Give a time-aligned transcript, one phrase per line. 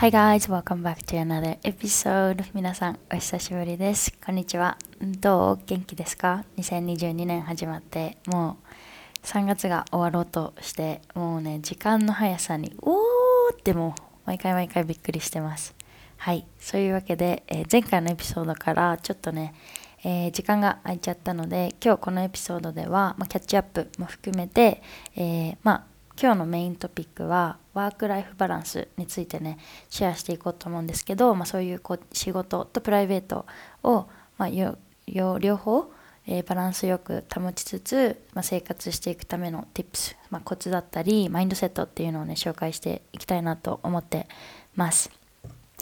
[0.00, 2.42] Hi guys, welcome back to another episode.
[2.54, 4.10] 皆さん、お久しぶりです。
[4.24, 4.78] こんにちは。
[4.98, 5.58] どう？
[5.66, 8.56] 元気ですか ?2022 年始まって、も
[9.22, 12.96] う3月が終わろうとして、もうね、時間の速さに、おー
[13.52, 15.74] ってもう、毎回毎回びっくりしてます。
[16.16, 19.52] はい、そういうわけで、えー前回のエピソードからちょっとね、
[20.02, 24.82] えー時間が空いちゃったので、今日このエピソードでは、まあ、キャッチアップも含めて、
[25.14, 25.84] えーまあ、
[26.20, 29.56] 今日のメイントピックはワークライフバランスについてね
[29.88, 33.46] シェアしていこうと思うんですけど、まあ、そういうこう仕事とプライベート
[33.82, 34.06] を、
[34.36, 35.90] まあ、よ両方、
[36.26, 44.28] えーバランスよく保ちつつ、まあ、生活していくための tips、まあ、コツだったりマインドセットっていうのをね紹介していきたいなと思って
[44.76, 45.10] ます。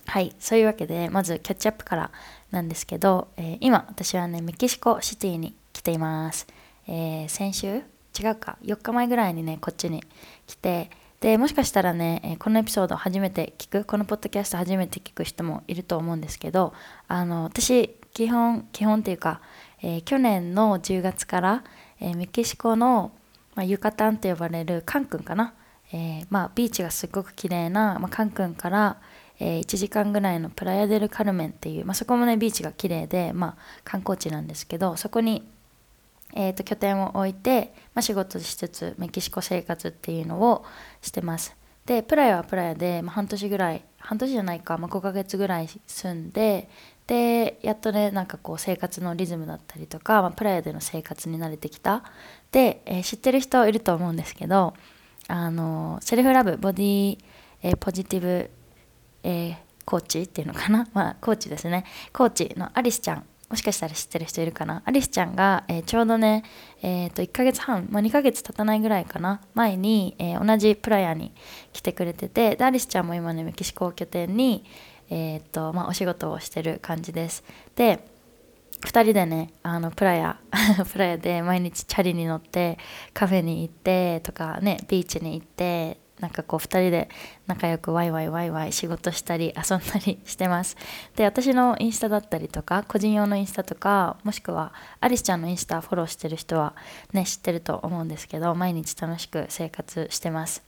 [0.06, 2.12] はい、そういうわけでまずキャッチアップから
[2.50, 6.46] なんですけど、えー今私はねメキシコシティに来ています、
[6.86, 7.82] えー先週
[8.18, 8.58] 違うか。
[8.62, 10.02] 4日前ぐらいにねこっちに
[10.46, 10.90] 来て。
[11.20, 16.72] でもしかしたらね、えこのエピソード初めて聞くこのポッドキャスト初めて聞く人もいると思うんですけど
[17.08, 19.40] あの私基本基本っていうか、
[19.82, 21.64] えー去年の10月から、
[22.00, 23.10] えーメキシコの、
[23.56, 25.54] まあ、ユカタンと呼ばれるカンクンかな、
[25.92, 29.00] えーまあ、ビーチがすっごく綺麗な、まあ、カンクンから、
[29.40, 35.48] え1時間ぐらいのプラヤデル・カルメンっていう、まあ、そこもねビーチが綺麗で、まあ、観光地なんですけどそこに、
[36.34, 40.64] えー、と拠点を置いて、まあ、仕事しつつメキシコ生活っていうのを
[41.00, 41.56] してます。
[41.86, 46.68] でプラヤはプラヤで、まあ、半年ぐらい半年じゃないか、まあ、5ヶ月ぐらい住んで
[47.06, 52.04] でやっとねなんかこう生活のリズムだったりとか、まあ、プラヤでの生活に慣れてきた。
[52.52, 54.74] で、えー知ってる人いると思うんですけど
[55.28, 57.18] あのセルフラブボディ、
[57.62, 58.50] えーポジティブ、
[59.22, 59.56] えー
[59.86, 60.86] コーチっていうのかな？
[60.92, 61.84] まあコーチですね。
[62.12, 63.24] コーチのアリスちゃん。
[63.48, 64.82] もしかしたら知ってる人いるかな？
[64.84, 66.44] アリスちゃんが、えーちょうどね、
[66.82, 69.40] えーと1ヶ月半、まあ、2ヶ月経たないぐらいかな？
[69.54, 71.32] 前に、えー同じプラヤに
[71.72, 74.64] 来てくれててでアリスちゃんも今ねメキシコを拠点に、
[75.10, 77.42] えーとまあ、お仕事をしてる感じです。
[77.74, 78.06] で
[78.82, 80.38] 2人でねあのプラヤ
[80.92, 82.78] プラヤで毎日チャリに乗って
[83.12, 87.08] カフェに行ってとかねビーチに行ってなんかこう2人で
[87.46, 90.76] 仲良くワイワイワイワイ仕事したり遊んだりしてます。
[91.16, 96.74] で私のインスタだったりとか個人用のインスタとかもしくはアリスちゃんのインスタフォローしてる人は
[97.12, 100.62] ね知ってると思うんですけど毎日楽しく生活してます。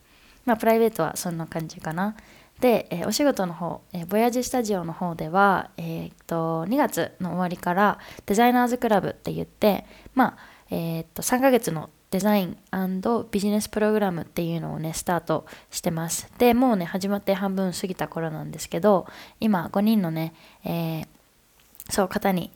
[0.45, 2.17] まあプライベートはそんな感じかな。
[2.61, 10.39] で、えーお仕事の方、えーボヤージスタジオの方では、えーっと2月の終わりからデザイナーズクラブって言って、まあ
[10.71, 12.57] えーっと3ヶ月のデザイン
[13.31, 16.31] ビジネスプログラムっていうのをねスタートしてます。
[16.39, 19.07] でもうね始まって半分過ぎた頃なんですけど
[19.39, 20.35] 今5人のね、
[20.65, 21.07] えー
[21.91, 22.51] そう方に、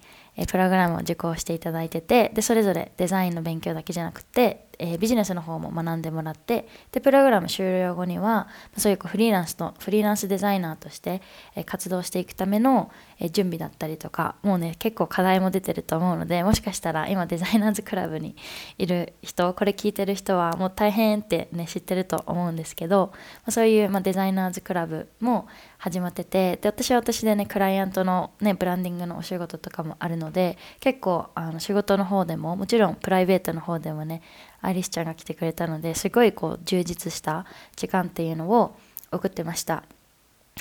[0.48, 11.22] プログラムを受講していただいててでそれぞれデザインの勉強だけじゃなくて、えービジネスの方も学んでもらってでプログラム終了後にはそういうフリーランスのフリーランスデザイナーとして、
[11.56, 18.36] えー活動していくための、えー準備だったりとかもうね結構課題も出てると思うのでもしかしたら今デザイナーズクラブに
[18.78, 25.46] いる人これ聞いてる人はもう大変ってね知ってると思うんですけど、まあ、そういう、ま、デザイナーズクラブも
[25.78, 34.22] 始まっててで私は私でねクライアントの、ね、ブランディングのお仕事とかもあるので結構あの仕事の方でももちろんプライベートの方でもね
[34.64, 38.76] アリスちゃんが来てくれたのですごいこう充実した時間っていうのを
[39.12, 39.84] 送ってました。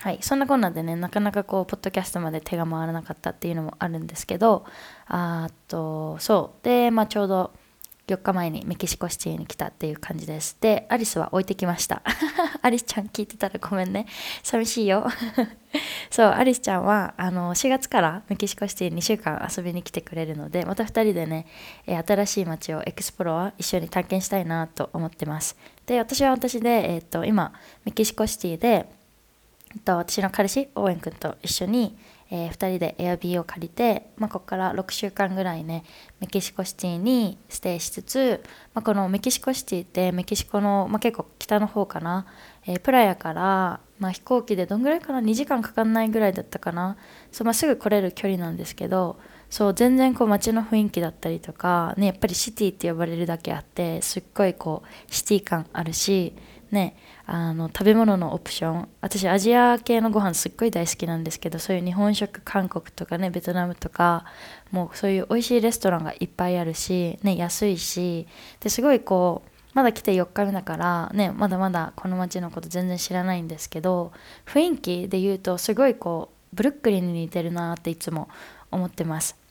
[0.01, 4.65] はい、そんなこんなでねなかなかこうポッドキャストまで手が回らなかったっていうのもあるんですけど
[5.05, 7.51] あっとそうで、まあ、ちょうど
[8.07, 10.57] 4日前にメキシコシティに来たっていう感じです。
[10.59, 12.01] でアリスは置いてきました。
[12.61, 14.07] アリスちゃん聞いてたらごめんね。
[14.43, 15.07] 寂しいよ。
[16.11, 21.47] そうアリスちゃんはあの4月からメキシコシティに2週間遊びに来てくれるのでまた2人でね、
[21.87, 25.55] え新しい街をエクスプロア一緒に探検したいなと思ってます。
[25.85, 27.53] で私は私で、えーっと今
[27.85, 28.85] メキシコシティで
[29.75, 31.95] えっと私の彼氏オーエン君と一緒に、
[32.35, 35.83] え2人で Airb を借りて、まあ、ここから6週間ぐらいね
[36.19, 38.44] メキシコシティにステイしつつ、
[38.74, 42.25] まあ、このメキシコシティってメキシコの、まあ、結構北の方かな、
[42.65, 46.97] えープラヤから、まあ、飛行機でどんぐらいかな2時間かかんないぐらいだったかな
[47.31, 49.19] そう、まあ、すぐ来れる距離なんですけど
[49.51, 56.33] そう全然こう街の雰囲気だったりとか、ね、やっぱりシティって呼ばれるだけあってすっごいこうシティ感あるし
[56.71, 58.89] ねあの食べ物のオプション。
[59.01, 64.25] 私アジア系のご飯すっごい大好きなんですけどそういう日本食韓国とかねベトナムとか
[64.71, 68.27] もうそういう美味しいレストランがいっぱいあるし、ね、安いし
[68.59, 74.11] ですごいこうまだ来て4日目だからねまだまだこの街のこと全然知らないんですけど
[74.45, 78.27] 雰囲気で言うとすごいこうブルックリンに似てるなっていつも
[78.69, 79.43] 思ってます。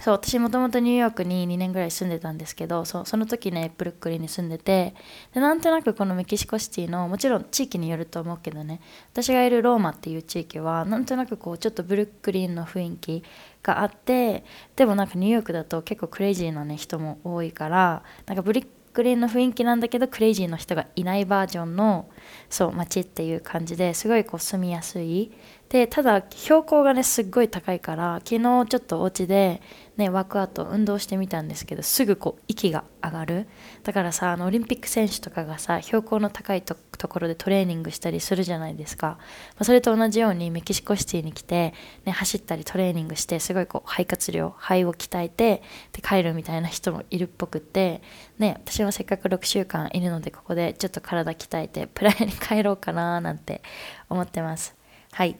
[0.00, 4.94] そう私もともとニューヨークに2年ぐらい住んでたんですけどその時ねブルックリンに住んでて
[5.32, 8.80] でなんとなくこのメキシコシティのもちろん地域によると思うけどね
[9.12, 13.22] 私がいるローマっていう地域はなんとなくこうちょっとブルックリンの雰囲気
[13.62, 14.44] があって
[14.76, 18.66] でもなんかニューヨークだと結構クレイジーな、ね、人も多いからなんかブルッ
[18.96, 22.08] クリンの雰囲気なんだけどクレイジーの人がいないバージョンの
[22.48, 25.32] そう街っていう感じですごいこう住みやすい
[25.68, 29.60] でただ標高がねすっごい高いから昨日ちょっとお家で
[29.96, 33.46] ねワークアウト運動してみたんですけどすぐこう息が上がる。
[33.82, 36.76] だからさあのオリンピック選手とかがさ標高の高いと
[37.08, 39.18] ころでトレーニングしたりするじゃないですか、ま
[39.60, 41.74] あ、それと同じようにメキシコシティに来て、
[42.04, 48.02] ね、走ったりトレーニングしてすごいこう肺活量肺を鍛えてで帰るみたいな人もいるっぽくって
[48.38, 53.62] ね私もせっかく6週間いるのでここでちょっと体鍛えてプライに帰ろうかななんて
[54.08, 54.74] 思ってます。
[55.12, 55.36] はい。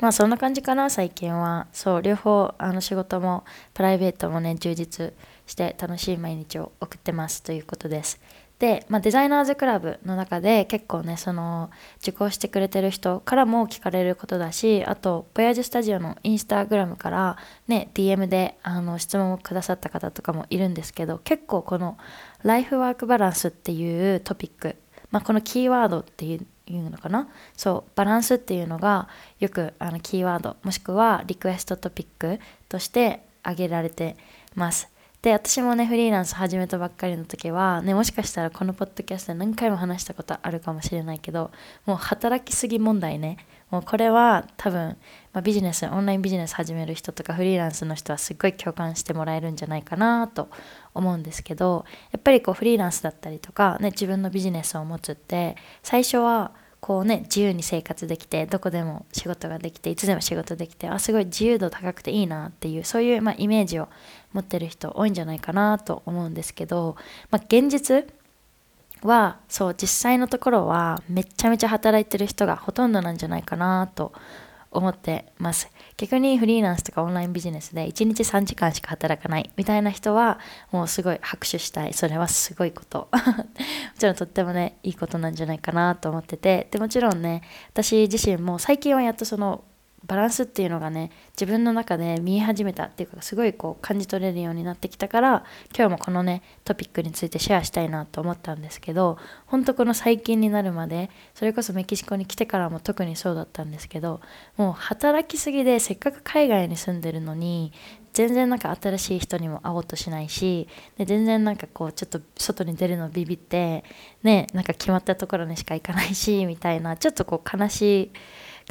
[0.00, 1.66] まあそんな感じかな最近は。
[1.72, 3.44] そう両方あの仕事も
[3.74, 5.12] プライベートもね充実
[5.46, 8.20] して楽しい毎日を送ってますということです。
[8.60, 11.70] で、まあ、デザイナーズクラブの中で結構ねその
[12.00, 21.96] 受講してくれてる人からも聞かれることだしあとボヤージュスタジオのインスタグラムからね DM であの質問をくださった方とかもいるんですけど結構この
[22.42, 24.76] ライフワークバランスっていうトピック、
[25.10, 27.28] まあ、このキーワードっていういうのかな？
[27.56, 29.08] そうバランスっていうのが
[29.38, 32.38] よくあのキーワードもしくはリクエストトピック
[32.68, 34.16] として挙げられて
[34.54, 34.88] ます。
[35.22, 41.50] で私もねフリーランス始めたばっかりの時はねもしかしたらこのポッドキャストで何回も話したことあるかもしれないけど
[41.84, 43.36] もう働きすぎ問題ね。
[43.70, 44.96] もうこれは多分、
[45.32, 50.48] まあ、ビジネスオンラインビジネス始める人とかフリーランスの人はすっごい共感してもらえるんじゃないかなと
[50.94, 63.88] 思うんですけどやっぱりこうフリーランスだったりとか、ね、自分のビジネスを持つって最初はこうね自由に生活できてどこでも仕事ができていつでも仕事できてあすごい自由度高くていいなっていうそういう、まあ、イメージを
[64.32, 66.96] 持ってる人多いんじゃないかなと思うんですけど、
[67.30, 68.06] まあ、現実
[69.02, 74.12] はそう実際のところはめちゃめちゃ働いてる人がほとんどなんじゃないかなと
[74.70, 75.68] 思ってます。
[75.96, 80.38] 逆にフリーランスとかオンラインビジネスで1日3時間しか働かないみたいな人は
[80.70, 81.92] もうすごい拍手したい。
[81.92, 83.08] それはすごいこと。
[83.12, 83.18] も
[83.98, 86.68] ちろんとってもねいいことなんじゃないかなと思ってて。
[86.70, 89.64] でもちろんね私自身も最近はやっとその
[90.10, 104.20] バランスっていうのがね自分の中で見え始めたっていうかすごいこう感じ取れるようになってきたから今日もこのねトピックについてシェアしたいなと思ったんですけど本当この最近になるまでそれこそメキシコに来てからも特にそうだったんですけど
[104.56, 107.72] もう働きすぎでせっかく海外に住んでるのに
[108.12, 110.66] 全然なんか新しい人にも会おうとしないし
[110.98, 113.84] で全然なんかこうちょっと外に出るのビビって
[114.24, 118.10] ねなんか決まったところにしか行かないしみたいなちょっとこう悲しい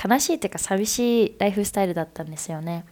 [0.02, 2.86] 悲しいっていうか寂しいライフスタイルだったんですよね。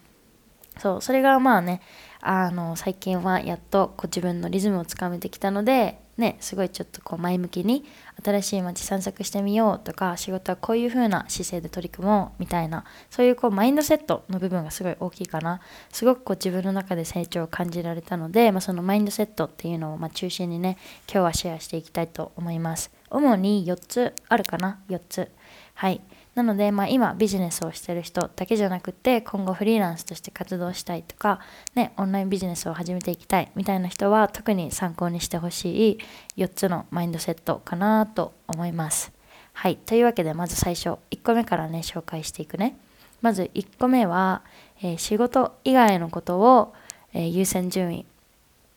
[0.80, 1.82] そうそれがまあね
[2.22, 7.84] あの最近はやっとこう自分のリズムをつかめてきたのでねすごいちょっとこう前向きに
[8.24, 15.62] 新しい街散策してみようとか仕事はこういう風な姿勢で取り組もうみたいなそういうこうマインドセットの部分がすごい大きいかな。
[15.92, 20.78] すごくこう自分の中で成長を感じられたので、まあ、そのマインドセットっていうのをま中心にね
[21.08, 22.92] 今日はシェアしていきたいと思います。
[23.10, 25.32] 主に4つあるかな？4つ。
[25.76, 26.02] はい。
[26.38, 31.40] なので、まあ、今ビジネスをしてる人だけじゃなくて今後フリーランスとして活動したいとか、
[31.74, 36.00] ね、オンラインビジネスを始めていきたいみたいな人は特に参考にしてほしい
[36.38, 39.12] 4つのマインドセットかなと思います。
[39.54, 39.78] はい。
[39.78, 42.78] というわけでまず最初1個目からね紹介していくね。
[43.24, 44.44] まず1個目は、
[44.84, 46.76] えー、仕事以外のことを、
[47.16, 48.06] えー、優先順位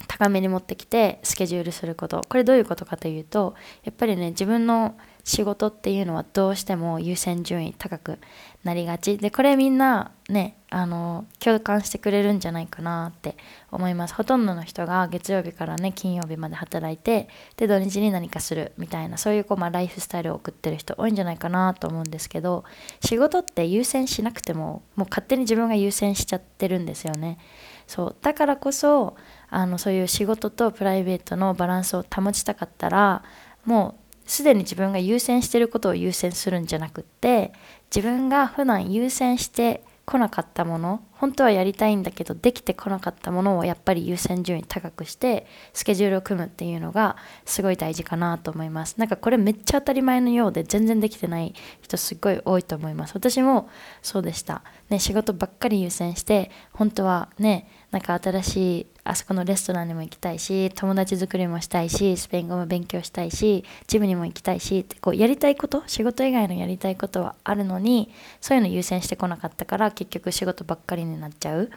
[0.08, 3.54] 高めに持ってきてスケジュールすることこれどういうことかというと
[3.84, 8.18] やっぱりね自分の仕事っていうのはどうしても優先順位高く
[8.64, 9.18] なりがち。
[9.18, 13.36] でこれみんなねあの共感してくれるんじゃないかなって
[13.70, 14.14] 思います。
[14.14, 22.64] ほとんどの人が月曜日からね金曜日まで働いてで土日に何かするみたいなそういうこう、まあ、ライフスタイルを送ってる人多いんじゃないかなと思うんですけど
[23.00, 27.38] 仕事って優先しなくてももう勝手に自分が優先しちゃってるんですよね。
[27.86, 28.16] そう。
[28.22, 29.16] だからこそ
[29.48, 33.24] あのそういう仕事とプライベートのバランスを保ちたかったら
[33.64, 37.52] もうすでに自分が優先してることを優先するんじゃなくって
[37.94, 48.96] 自分が普段優先してこなかったもの本当はやりたいんだけどできてこなかったものをやっぱり優先順位高くしてスケジュールを組むっていうのがすごい大事かなと思います。
[48.98, 53.14] なんかこれめっちゃ当たり前のようで全然できてない人すっごい多いと思います。
[53.14, 53.68] 私も
[54.00, 54.62] そうでした。
[54.90, 71.70] ね仕事ばっかり優先して本当はねなんか新しいあそこのレストランにも行きたいし友達作りもしたいしスペイン語も勉強したいしジムにも行きたいしってこうやりたいこと仕事以外のやりたいことはあるのにそういうの優先してこなかったから結局仕事ばっかりになっちゃう。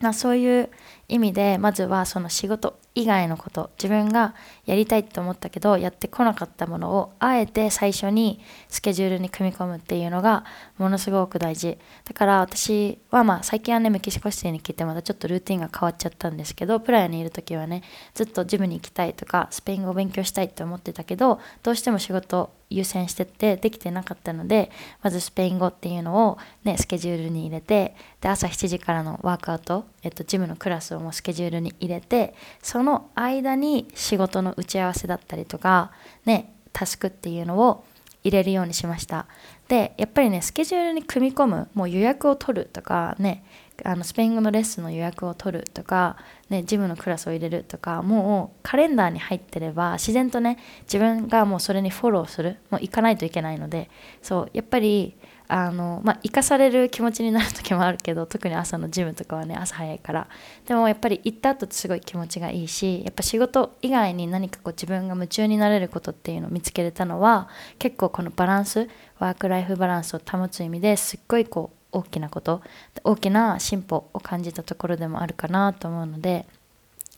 [0.00, 0.70] まあ、そういう
[1.08, 4.34] 意味でまずはその仕事以外のこと自分が
[4.66, 10.44] やりたいと思ったけどやってこなかったものをあえて最初にスケジュールに組み込むっていうのが
[10.78, 11.78] ものすごく大事。
[12.04, 24.70] だから私はまあ最近はねメキシコシティに来てまたちょっとルーティンが変わっちゃったんですけどプラヤにいる時はねずっとジムに行きたいとかスペイン語を勉強したいって思ってたけどどうしても仕事優先してってできてなかったので
[25.02, 35.92] まずスペイン語っていうのを、ね、スケジュールに入れてで朝7時からのワークアウト、えっと、ジムのクラスをもうスケジュールに入れてそのの間に仕事の打ち合わせだったりとか、
[36.24, 37.84] ね、タスクっていうのを
[38.24, 39.26] 入れるようにしました。
[39.68, 43.44] でやっぱりねスケジュールに組み込むもう予約を取るとかね
[43.84, 46.16] あのスペイン語のレッスンの予約を取るとか、
[46.48, 53.88] ね、ジムのクラスを入れるとかもうカレンダーに入ってれば自然とね自分がもうそれにフォローするもう行かないといけないので
[54.20, 55.16] そうやっぱり
[55.46, 60.28] あのまあ生かされる気持ちになる時もあるけど特に朝のジムとかはね朝早いから。
[60.66, 72.62] でもやっぱり行った後ってすごい気持ちがいいしやっぱ仕事以外に何かこう自分が夢中になれることっていうのを見つけれたのは結構このバランスワークライフバランスを保つ意味ですっごいこう大きなこと
[73.04, 76.46] 大きな進歩を感じたところでもあるかなと思うので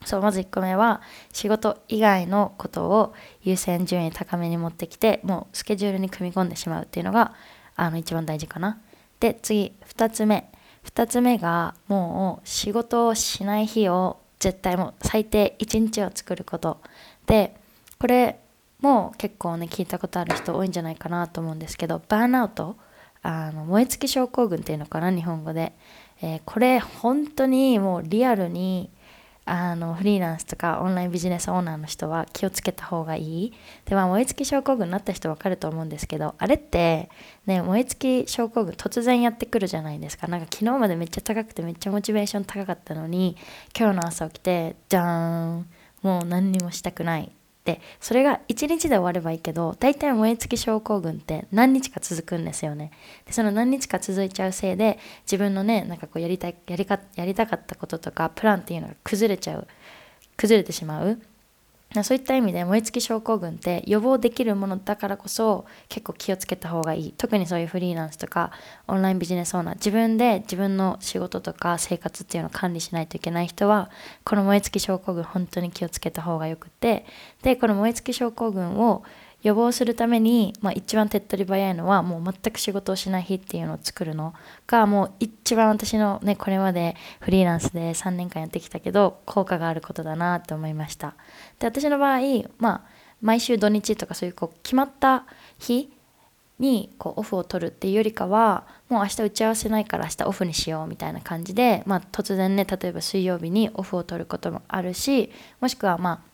[0.04, 7.34] そうまず1個目は仕事以外のことを優先順位高めに持ってきてもうスケジュールに組み込んでしまうっていうのが
[7.76, 8.80] あの一番大事かな。
[9.20, 10.50] で次2つ目
[10.84, 16.80] 2つ目がもう仕事をしない日を絶対もう最低1日を作ること
[17.26, 17.54] で
[17.98, 18.40] これ
[18.80, 22.76] も結構ね聞いたことある人多いんじゃないかなと思うんですけどバーンアウト
[23.22, 25.72] あの燃え尽き症候群っていうのかな日本語で、
[26.22, 28.90] えー、これ本当にもうリアルに
[29.46, 33.52] あのフリーランスとかオンラインビジネスオーナーの人は気をつけた方がいい。
[33.84, 37.10] でまあ燃え尽き症候群になった人わかると思うんですけどあれって
[37.46, 40.28] ね燃え尽き症候群突然やってくるじゃないですか。
[40.28, 43.36] なんか昨日までめっちゃ高くてめっちゃモチベーション高かったのに
[43.76, 45.66] 今日の朝起きてじゃーん
[46.02, 47.32] もう何にもしたくない。
[47.70, 52.90] でそれが1日で終わればいいけど大体燃え尽き症候群って何日か続くんですよね。
[53.26, 59.68] でその何日か続いちゃうせいで自分のねなんかこうやりたいやりかやりたかったこととかプランっていうのが崩れちゃう
[60.36, 61.20] 崩れてしまう。
[62.04, 67.14] そういった意味で燃え尽き症候群って予防できるものだからこそ結構気をつけた方がいい。
[67.16, 68.52] 特にそういうフリーランスとか
[68.86, 69.74] オンラインビジネスオーナー。
[69.74, 73.90] 自分で自分の仕事とか生活っていうのを管理しないといけない人は
[74.24, 77.06] この燃え尽き症候群本当に気をつけた方がよくて。
[77.42, 79.02] でこの燃え尽き症候群を
[79.42, 84.34] 予防するために、まあ、一番手っ取り早いのはもう全く仕事をしない日っていうのを作るの。
[84.66, 91.14] がもう一番私のねこれまでフリーランスで3年間やってきたけど効果があることだなと思いました。
[91.58, 92.20] で私の場合
[92.58, 95.26] まあ毎週土日とかそういうこう決まった
[95.58, 95.90] 日
[96.58, 105.30] にこうオフを取るっていうよりかはもう明日打ち合わせないから明日オフにしようみたいな感じで、まあ、突然ね例えば水曜日にオフを取ることもあるし
[105.60, 106.29] もしくはまあ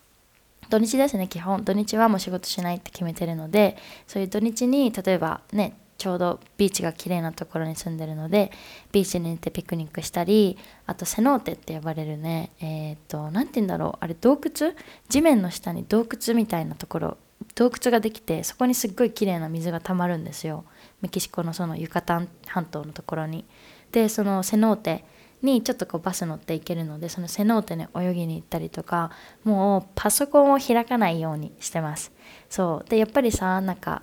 [0.68, 1.64] 土日ですね基本。
[1.64, 8.52] 土日はもう仕事しないって決めてるのでそういう土日に例えばねちょうどビーチが綺麗なところに住んでるので
[8.92, 14.74] ビーチに行ってピクニックしたりあとセノーテって呼ばれるねえっ、と何て言うんだろうあれ洞窟？
[15.08, 17.16] 地面の下に洞窟みたいなところ
[17.54, 20.64] 洞窟ができてそこにすっごい綺麗な水がたまるんですよ。
[21.00, 23.44] メキシコのそのユカタン半島のところに。
[23.92, 25.04] でそのセノーテ
[25.46, 29.10] にちょっとこうバス乗って行けるのでそのセノーテね泳ぎに行ったりとか
[29.44, 32.12] もうパソコンを開かないようにしてます。
[32.50, 32.90] そう。
[32.90, 34.02] でやっぱりさなんか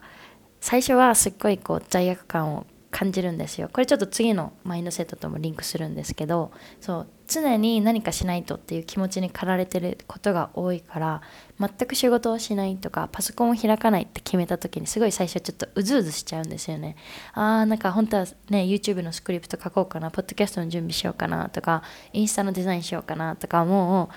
[0.60, 3.70] 最初はすっごいこう罪悪感を感じるんですよ。
[3.74, 11.22] これちょっと次のマインドセットともリンクするんですけどそう常に何かしないとっていう気持ちに駆られてることが多いから
[11.60, 16.96] 全く仕事をしないとかパソコンを開かないって決めた時にすごい最初ちょっとうずうずしちゃうんですよね。
[17.34, 21.82] あーなんか本当はね YouTube のスクリプト書こうかなポッドキャストの準備しようかなとか
[22.12, 24.12] インスタのデザインしようかなとかも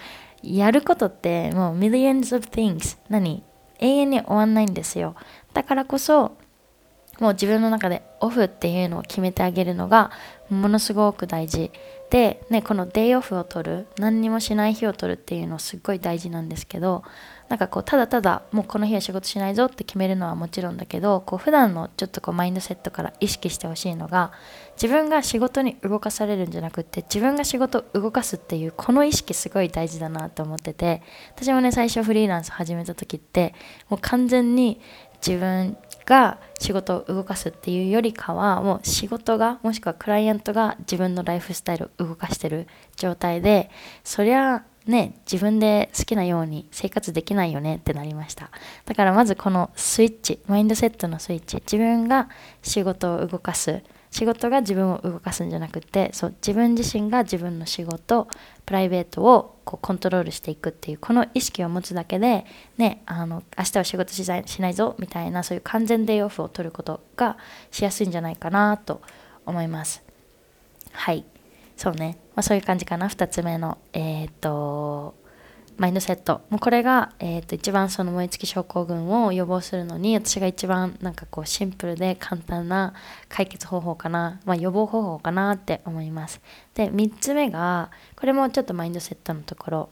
[0.45, 3.42] うやることってもう millions of things 何？
[3.78, 5.14] 永遠に終わんないんですよ。
[5.54, 6.37] だからこそ
[7.20, 10.11] もう自分の中でオフっていうのを決めてあげるのが
[10.49, 11.70] ものすごく大事。
[12.11, 17.02] で、ね、このデイオフを取る何にもしない日を取るっていうのすっごい大事なんですけど
[17.49, 24.32] なんかこうただただもうこの日は仕事しないぞって決めるのはもちろんだけどこう普段のちょっとこうマインドセットから意識してほしいのが
[24.80, 31.02] 自分が仕事に動かされるんじゃなくって自分が仕事を動かすっていうこの意識すごい大事だなと思ってて
[31.35, 33.54] 私もね最初フリーランス始めた時って
[33.88, 34.80] もう完全に
[35.26, 43.70] 自分が仕事を動かすっていうよりかはもう仕事がもしくはクライアントが自分のライフスタイルを動かしてる状態で
[44.04, 48.50] そりゃね自分で好きなように生活できないよねってなりました。
[48.84, 52.28] だからまずこのスイッチマインドセットのスイッチ自分が
[52.62, 53.82] 仕事を動かす
[54.16, 58.28] 仕事が自分を動かすんじゃなくてそう自分自身が自分の仕事
[58.64, 62.46] プライベートをこうコントロールしていくっていうこの意識を持つだけで、
[62.78, 64.26] ね、あの明日は仕事し
[64.62, 67.37] ないぞみたいなそういう完全デイオフを取ることが
[67.70, 69.02] しやすいんじゃないかなと
[69.44, 70.02] 思います。
[70.92, 71.26] はい。
[71.76, 73.08] そうね、まあ、そういう感じかな。
[73.08, 75.14] 2つ目のえー、っと
[75.76, 76.42] マインドセット。
[76.49, 82.95] もうこれが、えー、と一番その燃え尽き症候群を予防するのに私が一番なんかこうシンプルで簡単な
[83.28, 86.40] 解決方法かな、まあ、予防方法かなって思います。
[86.75, 89.88] で3つ目がこれもちょっとマインドセットのところ。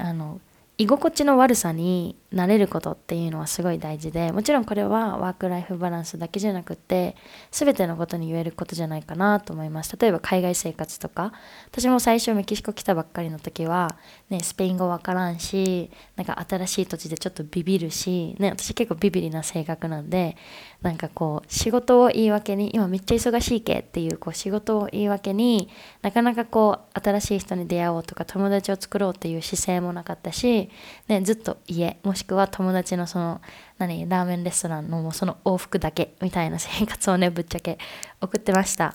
[0.00, 0.40] あの
[0.80, 7.16] 居心地の悪さに慣れることっていうのはすごい大事でもちろんこれはワークライフバランスだけじゃなくて
[7.50, 9.96] 全てのことに言えることじゃないかなと思います。
[9.98, 11.32] 例えば海外生活とか
[11.70, 13.96] 私も最初メキシコ来たばっかりの時は、
[14.28, 20.36] ね、スペイン語わからんしなんか新しい土地でちょっとビビるし、ね、私結構ビビりな性格なんで
[20.82, 25.70] なんかこう仕事を言い訳に今めっちゃ忙しいけっていうこう仕事を言い訳に
[26.02, 30.68] なかなかこう新しい人に出会おうとか友達を作ろうっていう姿勢もなかったし、
[31.08, 33.40] ね、ずっと家もししくは友達のその
[33.78, 37.78] 何ラーメンレストランのもその往復だけみたいな生活をねぶっちゃけ
[38.20, 38.94] 送ってました。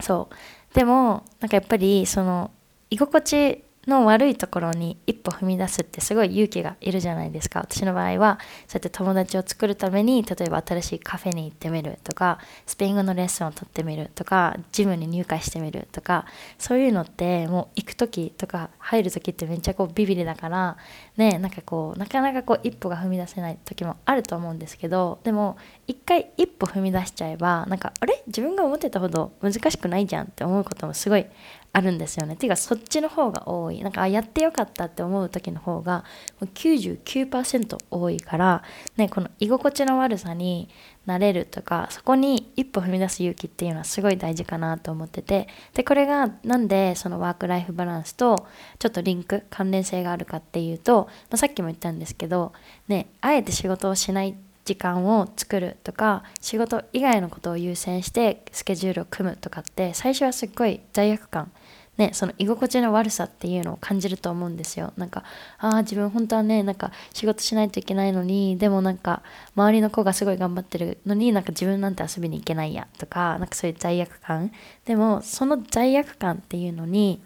[0.00, 0.74] そう。
[0.74, 2.50] でもなんかやっぱりその
[2.90, 7.60] 居心地の悪いところに一歩踏み出すってすごい勇気がいるじゃないですか。
[7.60, 16.26] 私の場合はそうやって友達を作るために例えば新しいカフェに行ってみるとかスペイン語のレッスンを取ってみるとかジムに入会してみるとか
[16.58, 20.76] そういうのってもう行く時とか入る時ってめっちゃこうビビりだから
[21.16, 25.56] ねなんかこうなかなかこう一歩が踏み出せない時もあると思うんですけどでも
[25.86, 28.22] 一回一歩踏み出しちゃえばなんかあれ？
[28.26, 31.26] 自分が思ってたほど難しくないじゃんって思うこともすごい
[31.72, 32.36] あるんですよね。
[32.36, 33.82] ていうかそっちの方が多い。
[33.82, 36.04] なんかやってよかったって思う時の方が
[36.40, 38.62] 99%多いから、
[38.96, 40.68] ね、この居心地の悪さに
[41.06, 48.46] なれるとかそこに一歩踏み出す勇気っていうのはすごい大事かなと思っててでこれがなんでそのワークライフバランスと
[48.78, 52.52] ちょっとリンク関連性があるかっていうと、まあ、さっきも言ったんですけど、
[52.86, 61.50] ね、あえて仕事をしない時間を作るとか仕事以外のことを優先してスケジュールを組むとかって最初はすっごい罪悪感
[61.96, 64.92] ね、その居心地の悪さっていうのを感じると思うんですよ。
[64.96, 65.24] なんか、
[65.58, 69.22] ああ、自分本当はね、なんか仕事しないといけないのに、でもなんか
[69.54, 74.50] 周りの子がすごい頑張ってるのになんか自分なんて遊びに行けないやとか、なんかそういう罪悪感。
[74.86, 77.20] でも、その罪悪感っていうのに、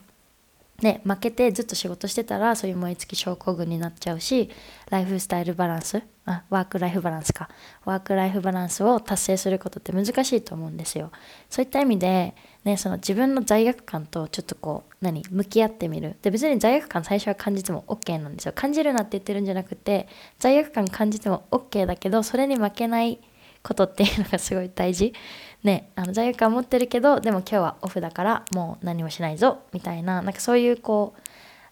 [0.82, 4.50] ね、負けてずっと仕事してたらそういう燃え尽き症候群になっちゃうし
[4.90, 7.48] ライフスタイルバランスあワークライフバランスか。
[7.84, 11.12] ワークライフバランスを達成することって難しいと思うんですよ。
[11.50, 12.34] そういった意味で、
[12.64, 16.16] ね、その自分の罪悪感とちょっとこう何向き合ってみる。
[16.22, 18.52] で別に罪悪感最初は感じても OK なんですよ。
[18.54, 20.08] 感じるなって言ってるんじゃなくて
[20.38, 23.20] 罪悪感感じても OK だけどそれに負けない
[23.62, 25.12] ことっていうのがすごい大事。
[25.62, 31.20] ね、あの罪悪感持ってるけどでも今日はオフだからもう何もしないぞみたいななんかそういうこう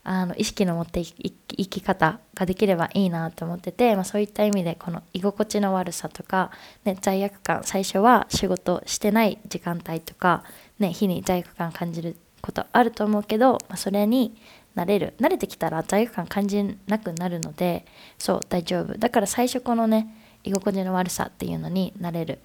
[0.05, 1.33] あの意識の持って生
[1.69, 6.51] き方ができればいいなと思ってて、まあ、そういった意味でこの居心地の悪さとか、
[6.85, 10.43] ね、罪悪感最初は仕事してない時間帯とか、
[10.81, 14.37] ね、日に罪悪感感じることあると思うけど、まあ、それに
[14.75, 17.85] 慣れる慣れてきたら罪悪感感じなくなるので
[18.19, 18.99] そう大丈夫。
[18.99, 20.09] だから最初このね
[20.43, 22.41] 居心地の悪さっていうのになれる。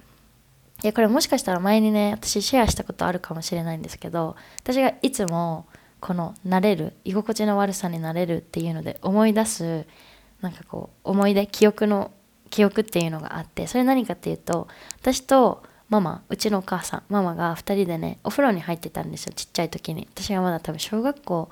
[0.83, 5.65] いやこれもしかしたら前にね私シェアしたことあるかもしれないんですけど私がいつも
[5.99, 9.85] この慣れる居心地の悪さになれるっていうので思い出す
[10.41, 12.11] なんかこう思い出記憶の
[12.49, 14.67] 記憶っていうのがあってそれ何かっていうと
[14.99, 20.07] 私とママうちのお母さんママが2人でねお風呂に入ってたんですよちっちゃい時に。
[20.13, 21.49] 私がまだ多分小学校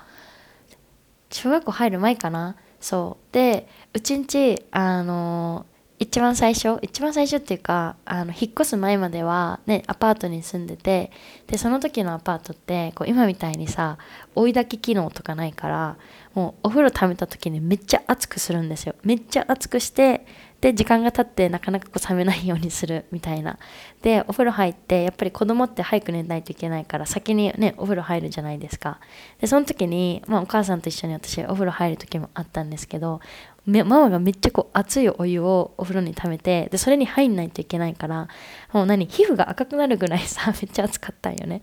[1.32, 2.56] 小学校入る前かな。
[2.80, 3.34] そう。
[3.34, 5.66] でうちんちあの
[5.98, 11.12] 一番最初一番最初っていうかあの引っ越す前まではねアパートに住んでて
[11.48, 13.98] でその時のアパートってこう今みたいにさ
[14.36, 15.98] 追い炊き機能とかないから
[16.34, 18.96] もうお風呂溜めた時にめっちゃ熱くするんですよ。
[19.04, 20.26] めっちゃ熱くして
[20.60, 23.58] で時間が経ってなかなかこう冷めないようにするみたいな。
[24.02, 29.00] でお風呂入ってやっぱり子供って早く寝ないといけないから先にねお風呂入るじゃないですか。
[29.40, 33.22] でその時に、まあ、お母さんと一緒に私お風呂入る時もあったんですけど
[33.66, 38.28] ママがめっちゃこう熱いお湯をお風呂に溜めてでそれに入んないといけないから
[38.72, 41.62] もう何皮膚が赤くなるぐらいさ めっちゃ熱かったんよね。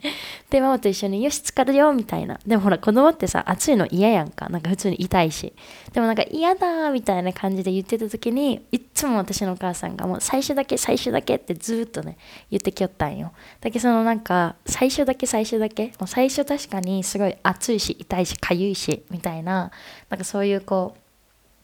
[0.51, 2.41] でママと一緒によし疲れるよみたいな。
[2.47, 4.49] でもほら子供ってさ熱いの嫌やんか。
[4.49, 5.53] なんか普通に痛いし。
[5.93, 12.17] でもなんか嫌だみたいな感じで言ってた時にいっつも私のお母さんがもう最初だけ最初だけってずっとね
[12.51, 13.33] 言ってきよったんよ。
[13.61, 19.71] だけどそのなんか最初だけ最初だけもう最初確かにすごい熱いし痛いしかゆいしみたいな
[20.09, 21.02] なんかそういうこう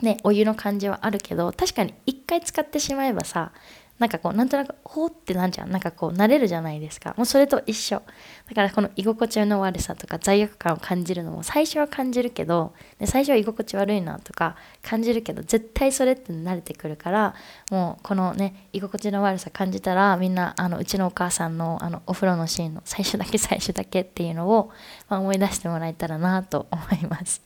[0.03, 3.53] ね、お湯の感じはあるけど確かに一回使ってしまえばさ
[3.99, 5.71] なんかこうなんとなくほーってなんじゃん。
[5.71, 7.15] なんかこう慣れるじゃないですか。
[7.17, 8.03] もうそれと一緒。
[8.49, 17.35] だからこの居心地の悪さとか罪悪感を感じるのも最初は感じるけどで最初は居心地悪いなとか感じるけど絶対それって慣れてくるから
[17.71, 24.71] もうこのね居心地の悪さ感じたらみんなあのうちのお母さんのあのお風呂のシーンの最初だけ最初だけっていうのを、
[25.09, 27.43] まあ、思い出してもらえたらなと思います。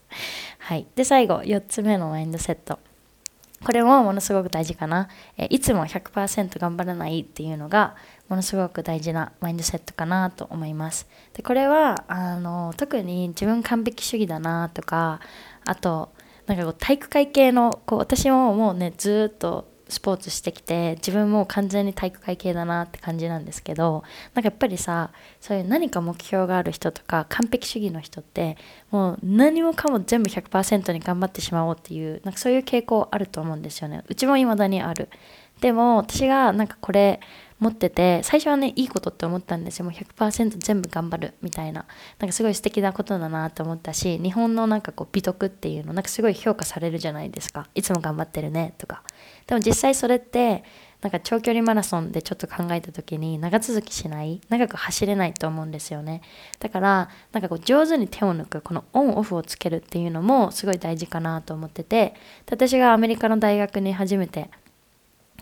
[0.59, 0.87] はい。
[0.95, 2.79] で最後4つ目のマインドセット。
[3.65, 5.09] これもものすごく大事かな。
[5.37, 7.95] えいつも100%頑張らないっていうのが
[8.29, 11.07] ものすごく大事なマインドセットかなと思います。
[11.35, 15.21] でこれはあの特に自分完璧主義だなとか
[15.65, 16.13] あと
[16.47, 24.03] なんかこう体育会系のこう私ももうねずっとスポーツしてきて自分も完全に体育会系だなって感じなんですけど
[24.35, 28.57] なんかやっぱりさそういう何か目標がある人とか完璧主義の人って
[28.91, 34.03] もう何もかも全部100%に頑張ってしまおうっていうなんかそういう傾向あると思うんですよね。
[34.09, 35.09] うちも未だにある。
[35.61, 37.21] でも私がなんかこれ
[37.61, 39.85] 持ってて最初はねいいことって思ったんですよ。
[39.85, 41.87] もう100%全部頑張るみたいな。
[42.19, 47.69] なんかすごい素敵なことだなと思ったし日本のなんかこう美徳っていうのなんかすごい評価されるじゃないですか。
[47.77, 49.05] いつも頑張ってるねとか。
[49.47, 50.65] でも実際それって
[51.03, 56.23] なんか長距離マラソンでちょっと考えた時に長続きしない長く走れないと思うんですよね。
[56.61, 62.15] だからなんかこう上手に手を抜くこのオンオフをつけるっていうのもすごい大事かなと思ってて
[62.47, 64.49] 私がアメリカの大学に初めて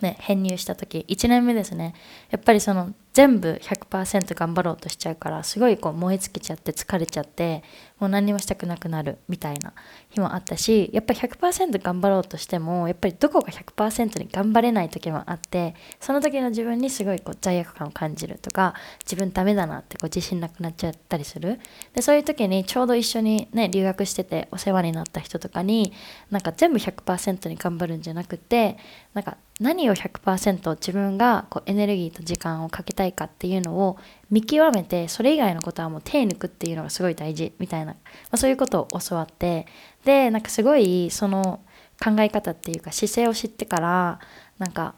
[0.01, 1.93] ね、編入した時1年目ですね。
[2.31, 7.63] やっぱりその全部100%頑張ろうとしちゃうからすごいこう燃え尽きちゃって疲れちゃって
[8.01, 9.73] もう何もしたくなくなるみたいな
[10.09, 21.59] 日もあったしやっぱり100%頑張ろうとしてもやっぱりどこか100%に頑張れない時もあってその時の自分にすごいこう罪悪感を感じるとか自分ダメだなってこう自信なくなっちゃったりする。
[21.93, 25.93] でそういう時にちょうど一緒にね留学しててお世話になった人とかに
[26.31, 28.77] なんか全部100%に頑張るんじゃなくて
[29.13, 33.97] なんか何を100%自分がこうエネルギーと時間をかけたいかっていうのを
[34.31, 37.99] 見極めてそれ以外のことはもう手抜くっていうのがすごい大事みたいな、ま
[38.31, 39.67] あ、そういうことを教わって
[40.03, 41.61] でなんかすごいその
[42.03, 44.19] 考え方っていうか姿勢を知ってから
[44.57, 44.95] なんか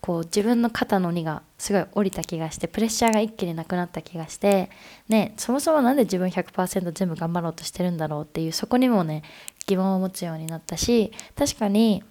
[0.00, 4.70] こう自分の肩の荷がすごい下りた気がしてプレッシャーが一気になくなった気がして
[5.08, 9.22] ねそもそも何で自分100%全部頑張ろうとしてるんだろうっていうそこにもね
[9.66, 12.02] 疑問を持つようになったし確かに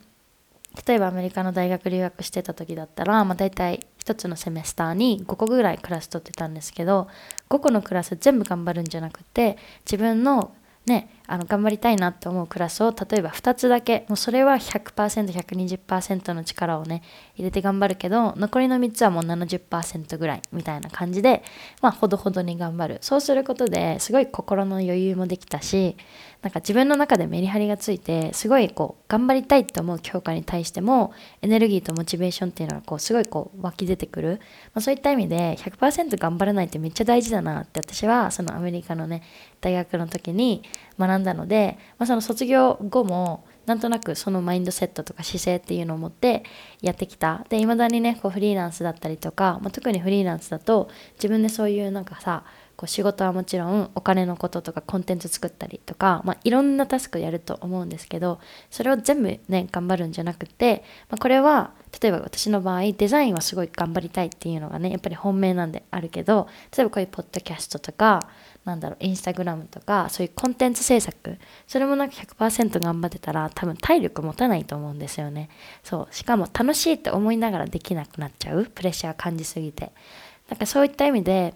[0.86, 7.08] 例えばアメリカの大学留学してた時だったら、まあ、大体1つのセメスターに5個ぐらいクラス取ってたんですけど
[7.50, 17.04] 5個のクラス全部頑張るんじゃなくて自分のねあの頑張りたいなって思うクラスを例えば2つだけもうそれは 100%120% の力をね
[17.36, 21.44] 入れて頑張るけど残りの3つはもう70%ぐらいみたいな感じで
[21.82, 22.98] まあほどほどに頑張る。
[23.02, 25.96] そうすることですごい心の余裕もできたし
[26.42, 34.40] なんか自分の中でメリハリがついてすごいこう頑張りたいって思う教科に対してもエネルギーとモチベーションっていうのがこうすごいこう湧き出てくる、
[34.74, 39.22] まあ、そういった意味で100%頑張らないってめっちゃ大事だなって私はそのアメリカのね
[39.60, 40.64] 大学の時に
[40.98, 46.44] 学んだので、まあ、その卒業後もなんとなくそのマインドセットとか姿勢っていうのを持って
[46.82, 47.46] やってきた。
[47.50, 52.44] でいまだにねこうフリーランスだったりとか、まあ、特にフリーランスだと自分でそういうなんかさ
[52.80, 58.40] こう仕事はもちろんお金のこととかコンテンツ作ったりとか、まあ、いろんなタスクやると思うんですけど
[58.72, 68.30] それを全部ね頑張るんじゃなくて、まあ、これは例えば私の場合デザインはすごい頑張りたいっていうのがねやっぱり本命なんであるけど例えばこういうポッドキャストとか
[68.64, 71.38] なんだろうインスタグラムとかそういうコンテンツ制作
[71.68, 75.50] それもなんか100%頑張ってたら多分体力持たないと思うんですよね。
[75.84, 79.92] そうしかも楽しいって思いながらできなくなっちゃうプレッシャー感じすぎて。
[80.50, 81.54] なんかそういった意味で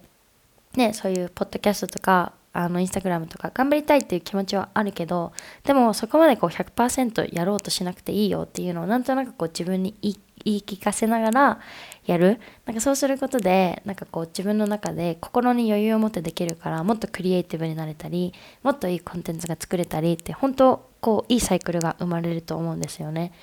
[0.75, 5.33] ね、そういうポッドキャストとかあのインスタグラムとか頑張りたいっていう気持ちはあるけど
[5.63, 10.13] でもそこまでこう100%やろうとしなくていいよっていうのをなんとなくこう自分に言
[10.45, 11.59] い聞かせながら
[12.05, 23.33] やるなんかそうすることでなんかこう自分の中で心に余裕を持ってできるからもっとクリエイティブになれたりもっといいコンテンツが作れたりって本当こういいサイクルが生まれると思うんですよね。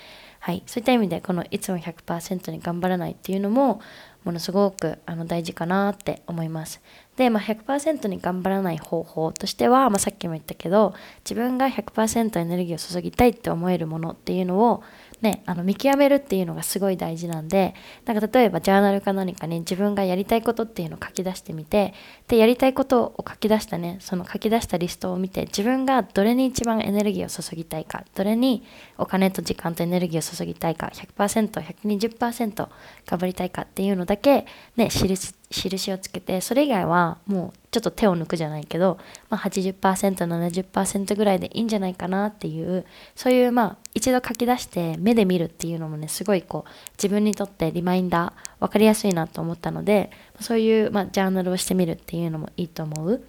[0.41, 3.83] はい、そういった意味でこのいつも100%に頑張らないっていうのも
[4.25, 6.81] ものすごくあの大事かなって思います。
[7.17, 14.83] で、まあ、100%に頑張らない方法としては、まあ、さっきも言ったけど自分が100%エネルギーを注ぎたいって思えるものっていうのを
[15.21, 17.75] ね、あの見極めるっていうのがすごい大事なんで
[18.07, 21.93] なんか例えばジャーナルか何かに自分がやりたいことっていうのを書き出してみて
[22.29, 28.63] でやりたいことを書き出したねその書き出したリストを見て自分がどれに一番エネルギーを注ぎたいかどれに
[28.97, 35.07] お金と時間とエネルギーを注ぎたいか 100%120% 頑張りたいかっていうのだけね記
[35.51, 42.87] 印をつけてそれ以外はもうちょっと手を抜くじゃないけど、まあ、80%70% ぐらいでいいんじゃないかなっていう
[43.17, 50.11] そういうまあ一度書き出して目で見るっていうのもねすごいこう自分にとってリマインダー分かりやすいなと思ったので
[50.41, 53.25] そういう、まあ、ジャーナルをしてみるっていうのもいいと思う。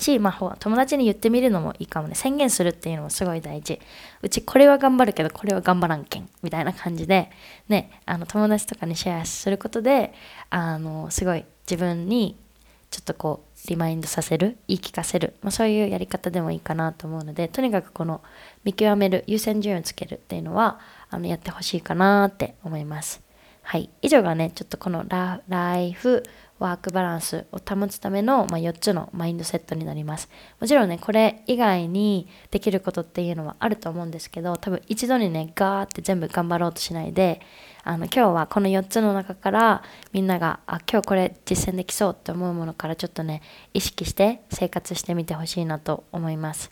[0.00, 2.14] し、まあ、友達に言ってみるのもいいかもね。
[2.14, 3.80] 宣言するっていうのもすごい大事。
[4.22, 6.28] うちこれは頑張るけど、これは頑張らんけん。
[6.42, 7.30] みたいな感じで、
[7.68, 10.12] ね、あの、友達とかにシェアすることで、
[10.50, 12.36] あの、すごい自分に
[12.90, 18.20] ちょっとこう、リマインドさせる、言い聞かせる、まあ、そういうやり方でもいいかなと思うので、とにかくこの
[18.64, 23.22] 見極める、優先順位をつけるっていうのは、あの、やってほしいかなって思います。
[23.62, 23.90] はい。
[24.02, 26.24] 以上がね、ちょっとこのライフ
[26.60, 30.28] ワークバランスを保つための、まあ、4つのマインドセットになります。
[30.60, 37.40] もちろんね、これ以外にできることっていうのはあると思うんですけど、多分一度にね、ガーって全部頑張ろうとしないで、
[37.82, 43.40] あの今日はこの4つの中からみんながあ今日これ実践できそうって思うものからちょっとね
[43.72, 46.68] 意識して生活してみてほしいなと思います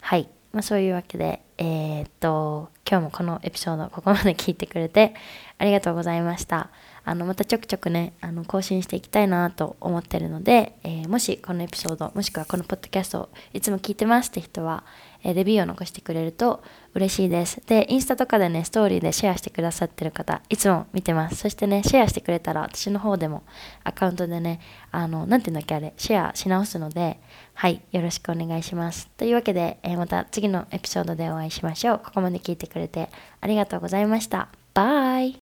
[0.00, 5.14] はい、まあ、そういうわけでえー、っと今日もこのエピソードここまで聞いてくれて
[5.58, 6.70] ありがとうございました。
[7.04, 14.84] あのまたちょくちょくねあの更新していきたいなと思ってるので、えー、もしこのエピソードもしくはこのポッドキャストいつも聞いてますって人は、
[15.28, 16.62] え、レビューを残してくれると
[16.94, 17.60] 嬉しいです。
[17.66, 21.36] でインスタとかでねストーリーでシェアしてくださってる方いつも見てます。
[21.36, 23.42] そしてねシェアしてくれたら私の方でも
[23.84, 24.60] アカウントでね
[24.90, 27.20] あの何て言うんだっけあれシェアし直すので
[27.54, 29.08] はいよろしくお願いします。
[29.16, 32.00] というわけで、え、また次のエピソードでお会いしましょう。
[32.04, 33.10] ここまで聞いてくれて
[33.40, 34.48] ありがとうございました。
[34.74, 35.38] バイ。